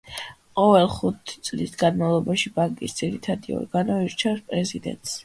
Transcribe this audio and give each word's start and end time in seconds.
ყოველი 0.59 0.87
ხუთი 0.93 1.35
წლის 1.49 1.75
განმავლობაში 1.81 2.53
ბანკის 2.55 2.97
ძირითადი 3.01 3.55
ორგანო 3.59 3.99
ირჩევს 4.07 4.41
პრეზიდენტს. 4.49 5.15